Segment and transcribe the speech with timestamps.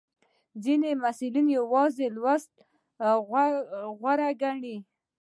[0.63, 2.61] ځینې محصلین یوازې لوستل
[3.99, 4.77] غوره ګڼي.